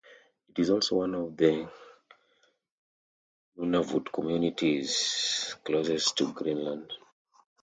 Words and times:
It 0.49 0.57
is 0.57 0.71
also 0.71 0.95
one 0.95 1.13
of 1.13 1.37
the 1.37 1.69
Nunavut 3.55 4.11
communities 4.11 5.55
closest 5.63 6.17
to 6.17 6.33
Greenland. 6.33 6.91